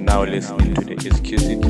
[0.00, 1.60] Are now listening to the exclusive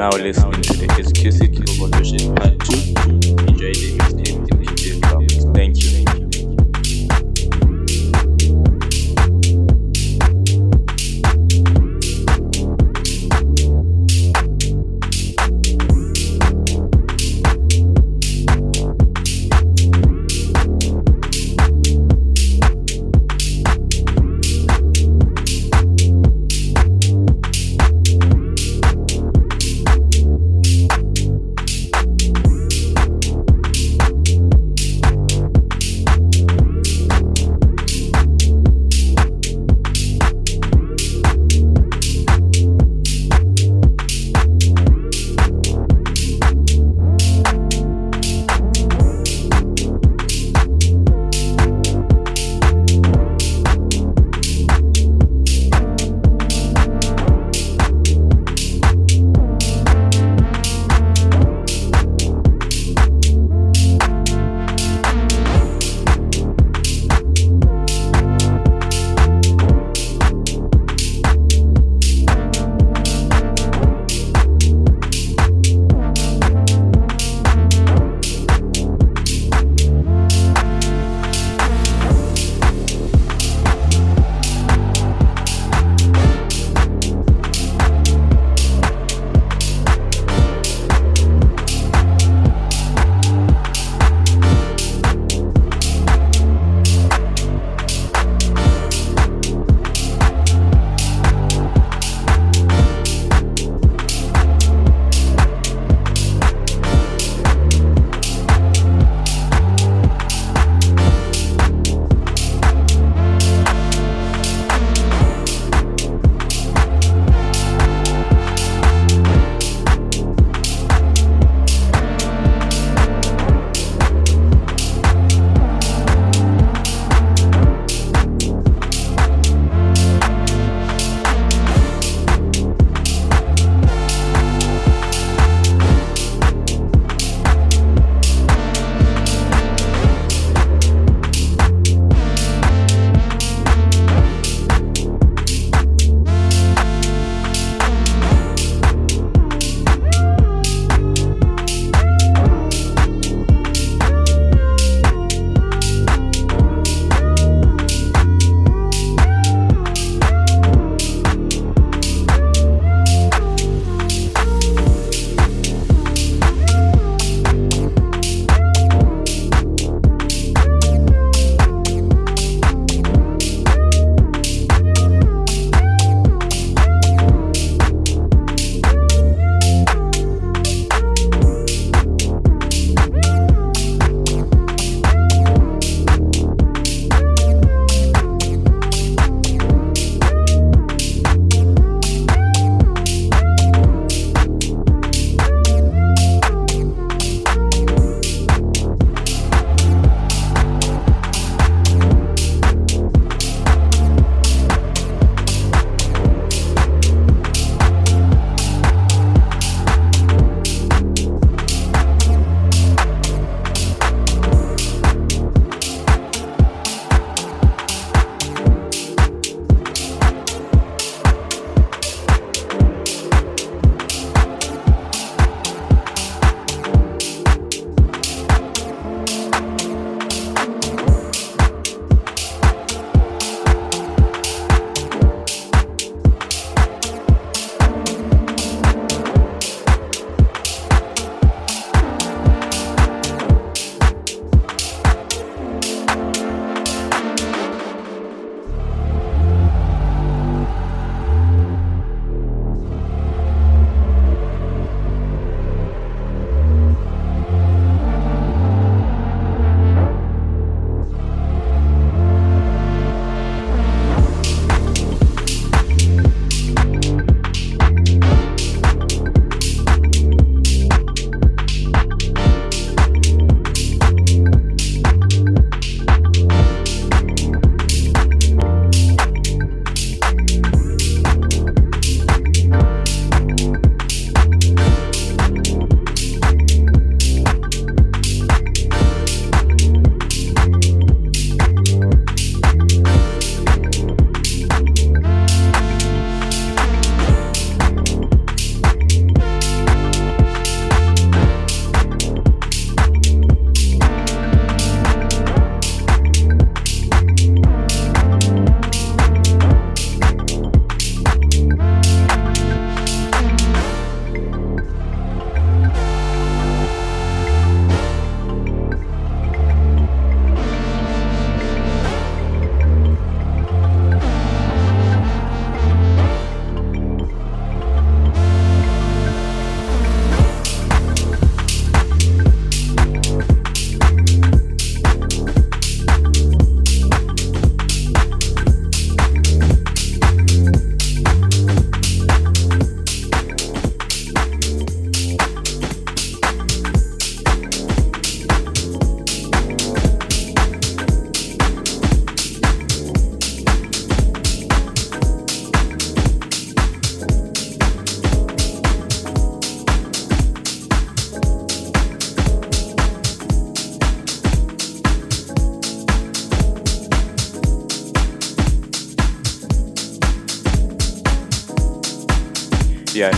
[0.00, 0.59] now listening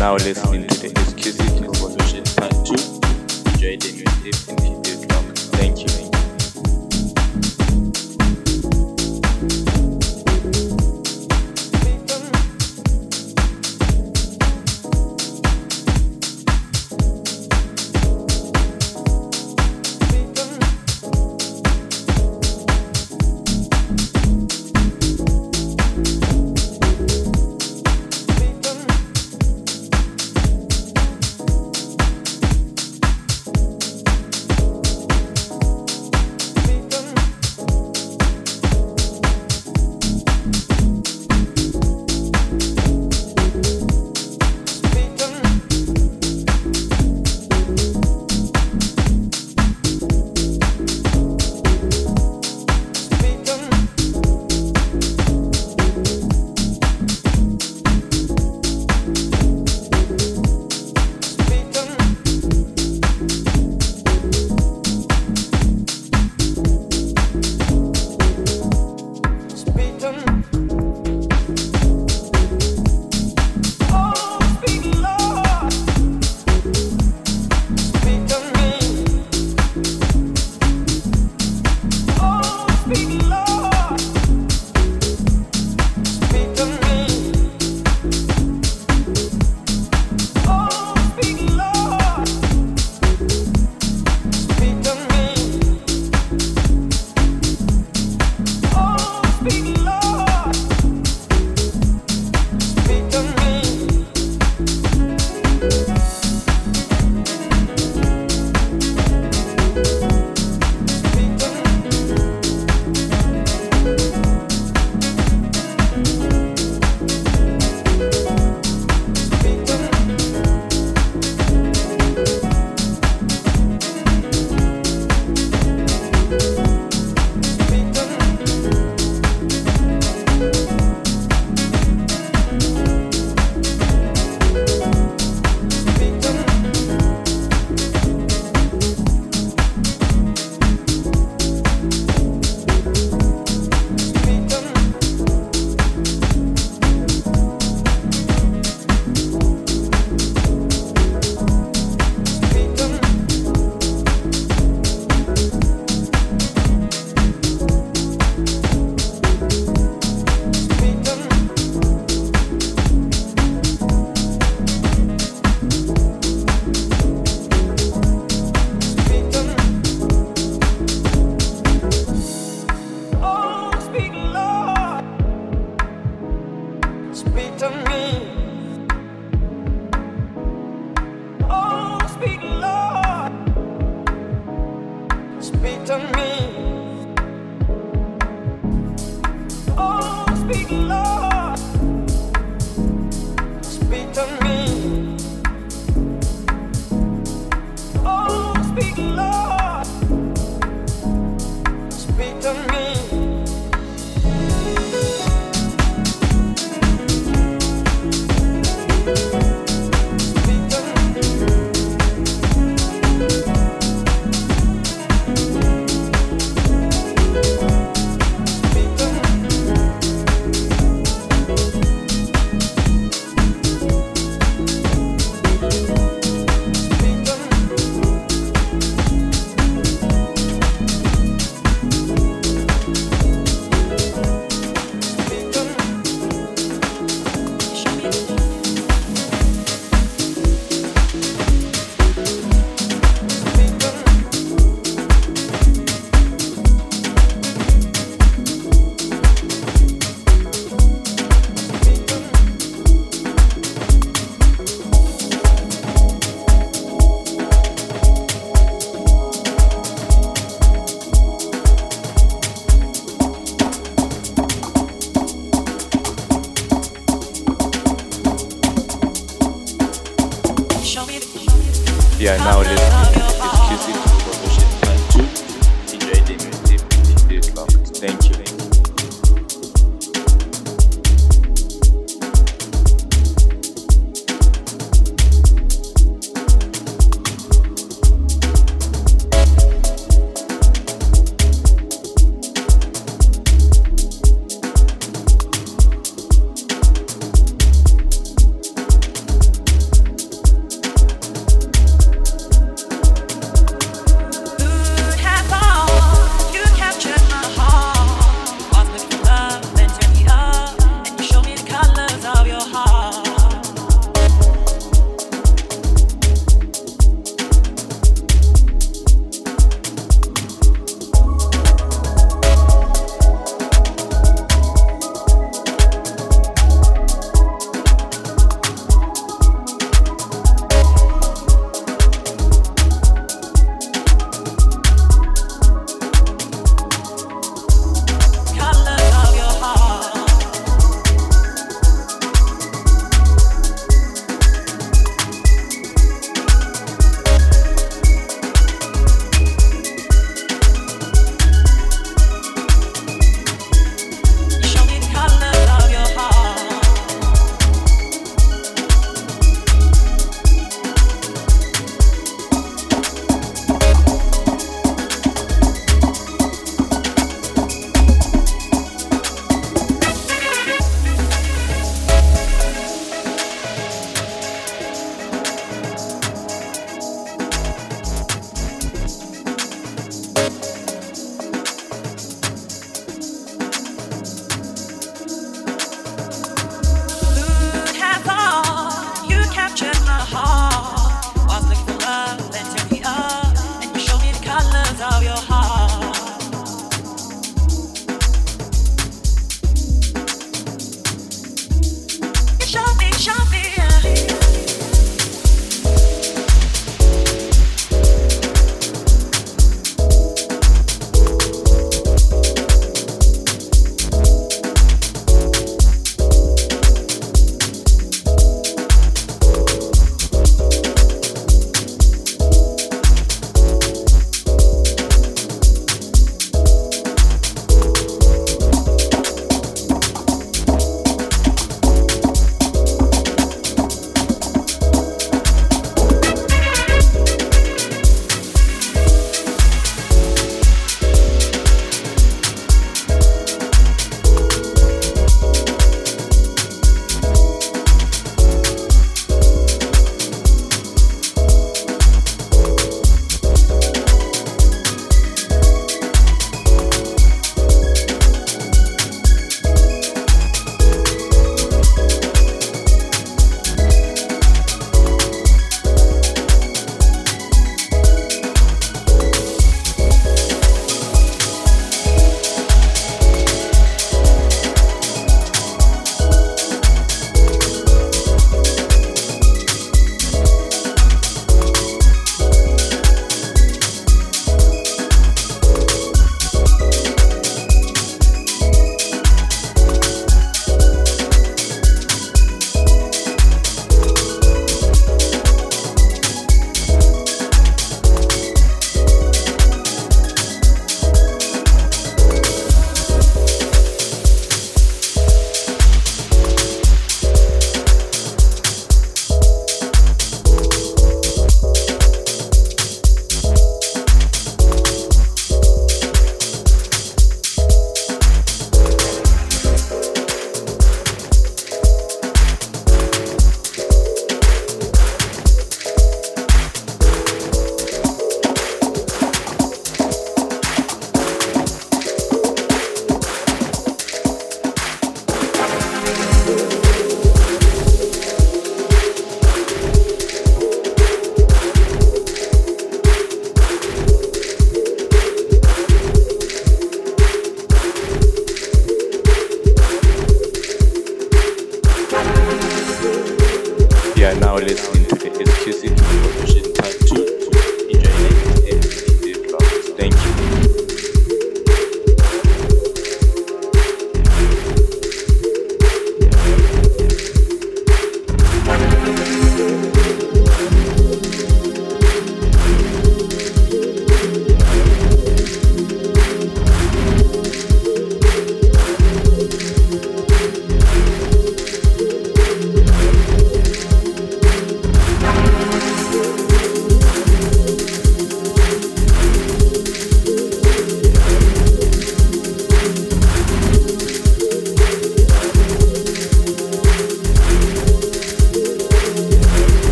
[0.00, 0.49] now listening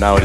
[0.00, 0.16] now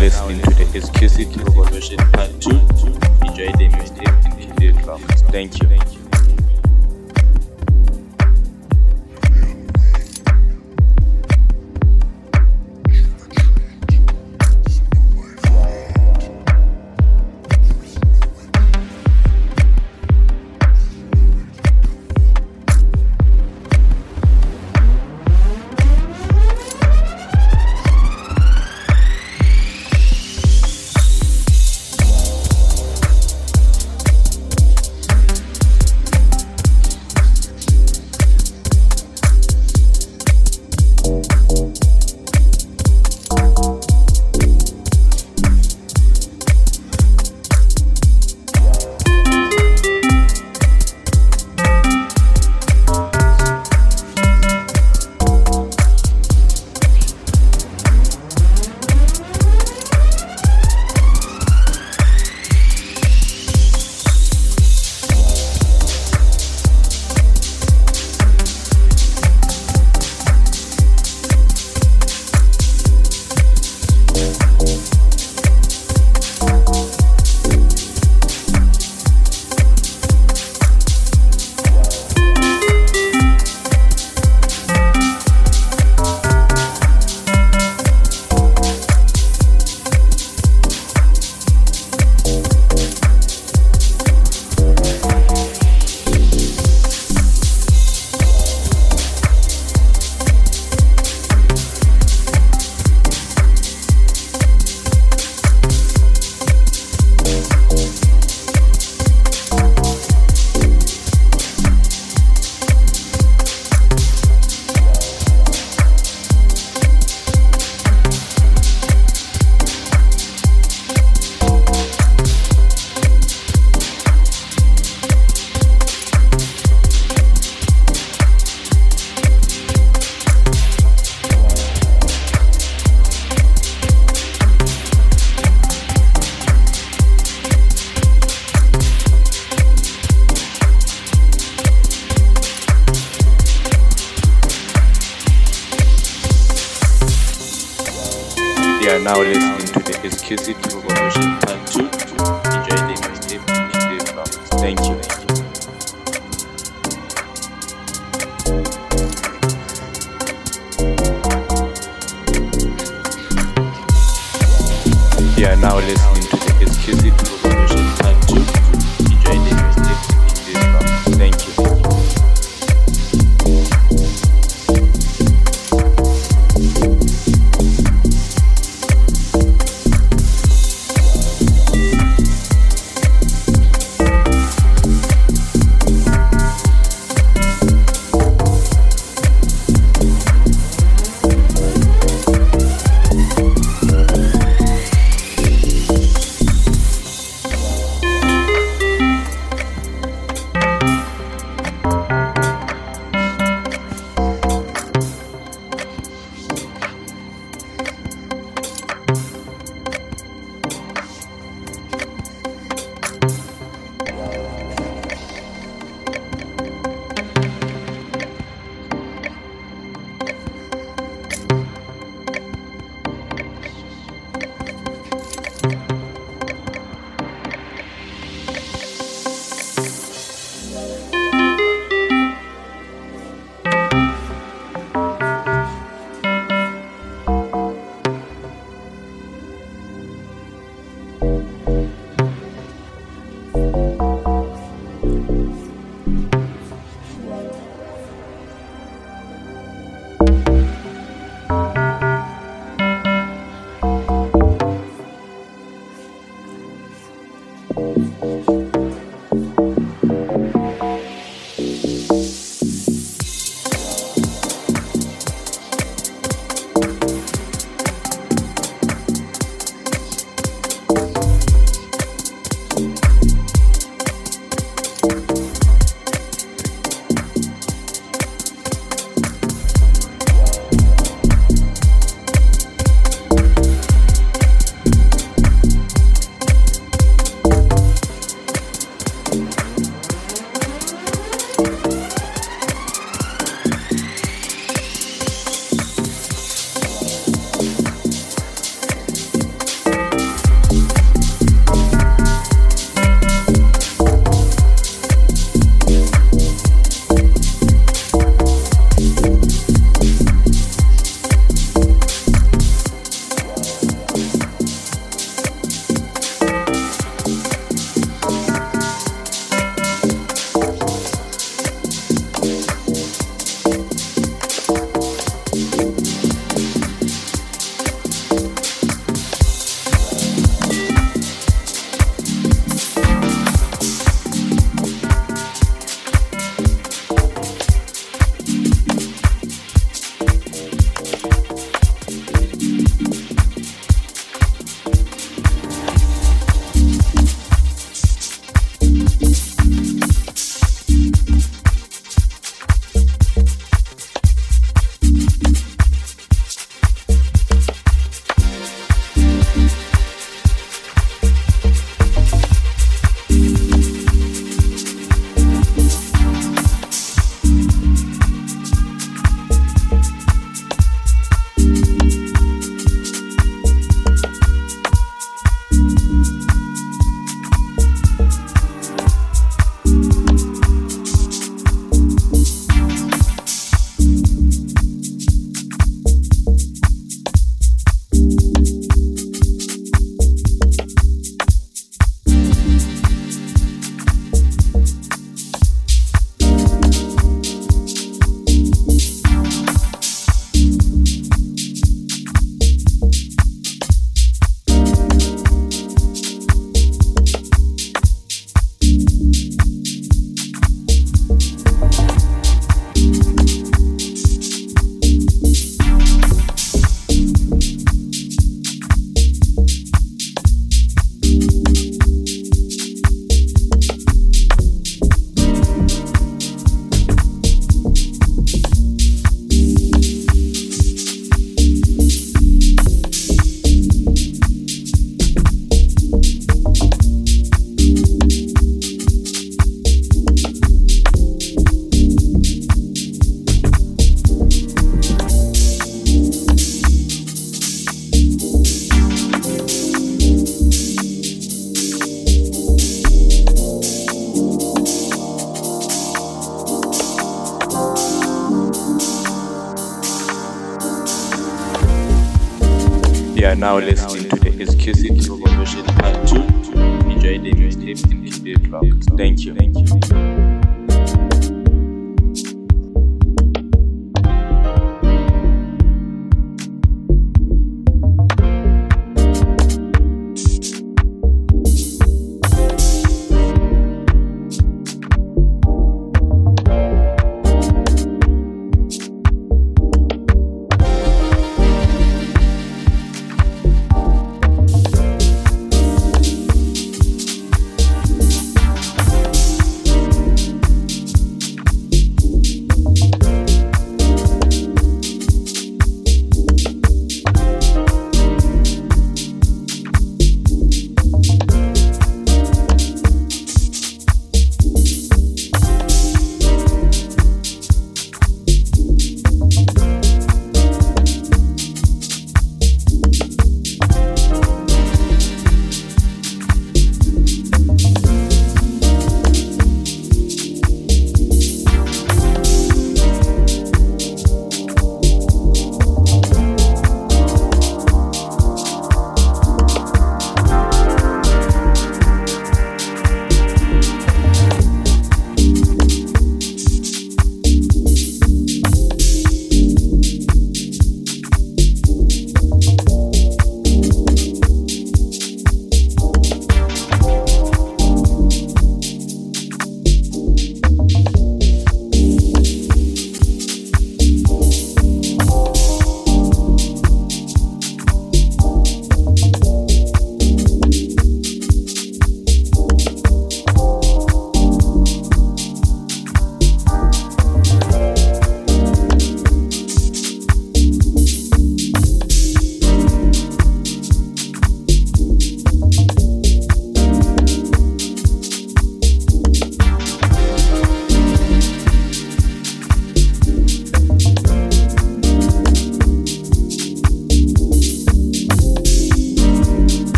[463.65, 463.94] You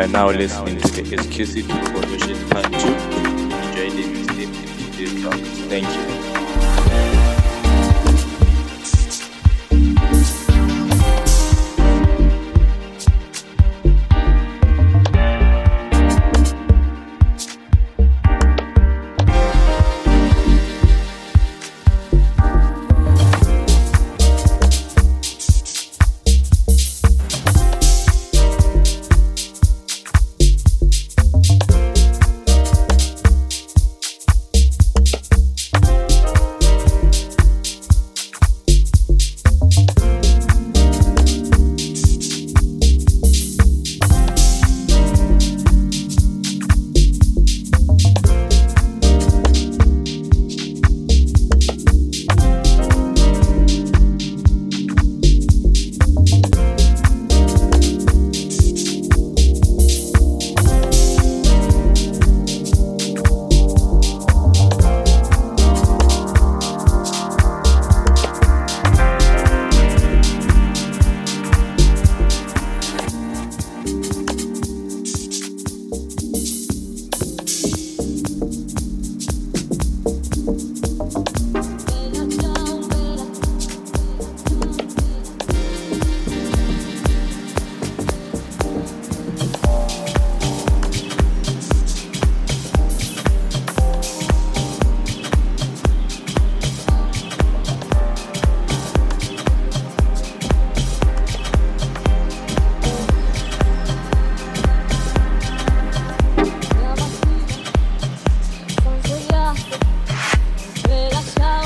[0.00, 2.78] are now listening to the exquisite Revolution Part 2.
[2.78, 4.54] Enjoy the mixtape
[4.96, 5.32] and.
[5.68, 5.99] Thank you.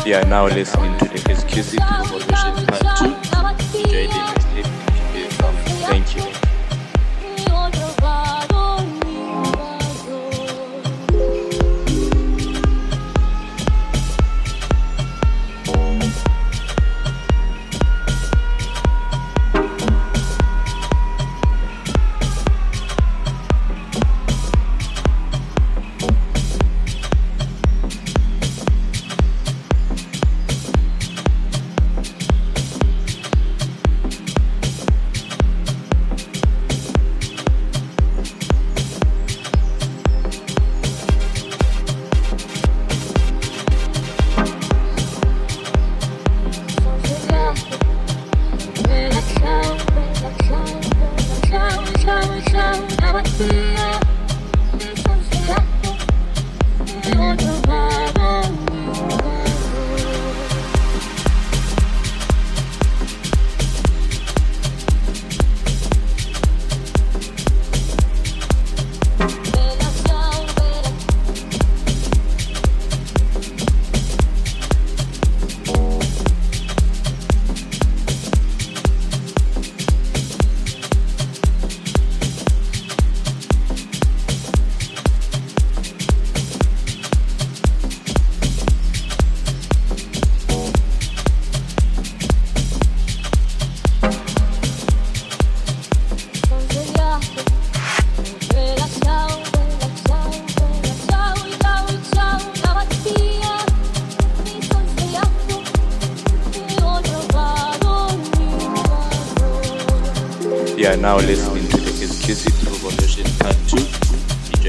[0.07, 3.79] You are now listening to the exquisite Revolution Part 2.
[3.79, 4.44] Enjoy the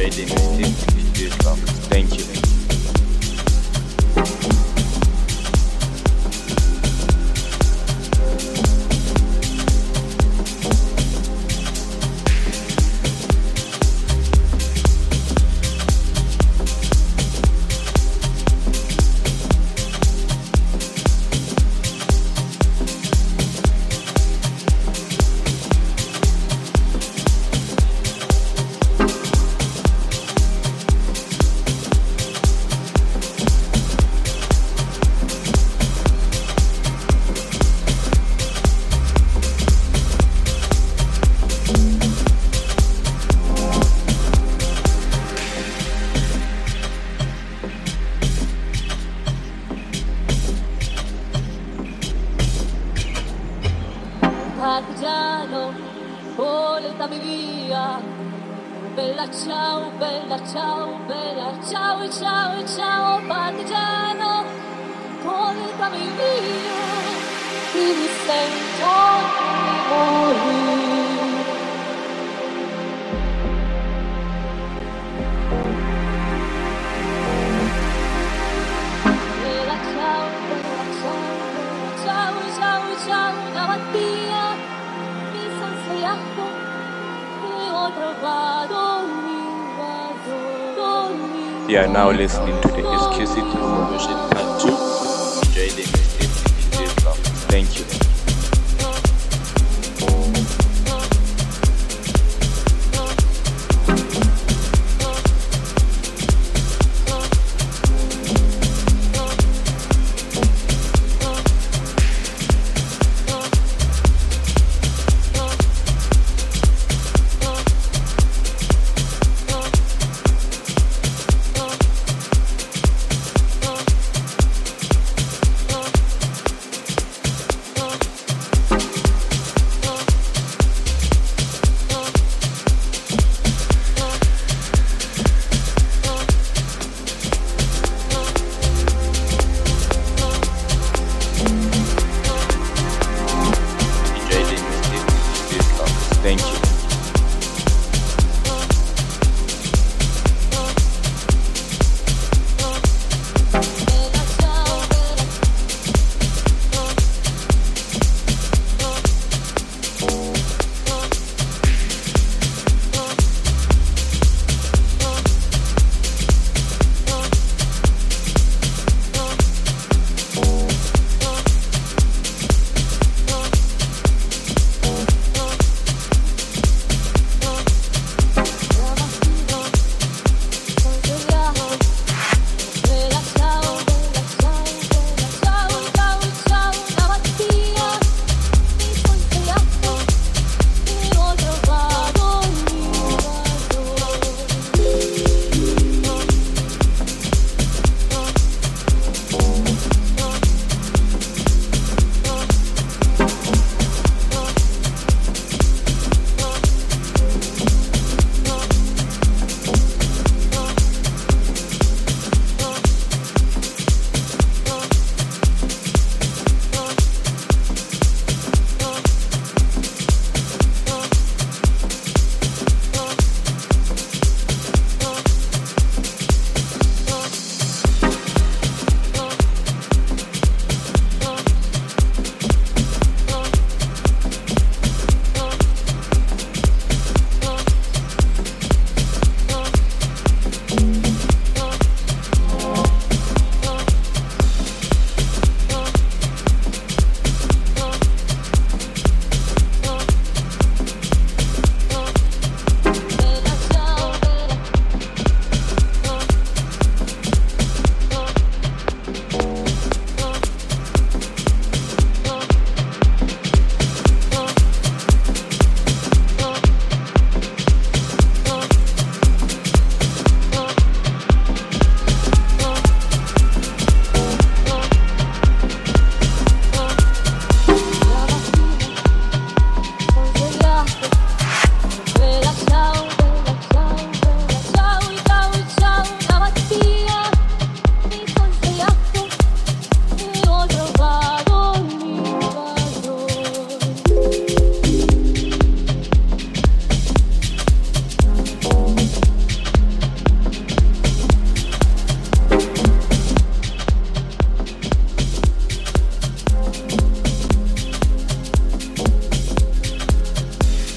[0.06, 1.75] made a mistake with this love.
[91.96, 92.75] now listening to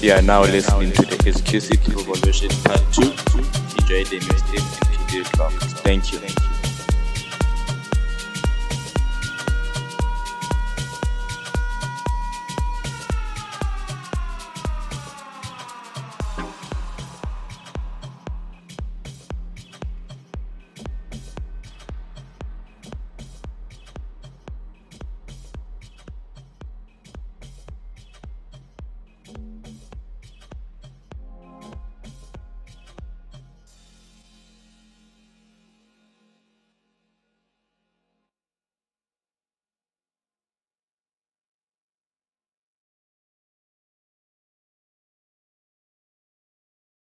[0.09, 3.01] You are now listening to the Exquisite Revolution Part 2,
[3.77, 5.71] DJ Demi Steve and.
[5.83, 6.28] Thank you.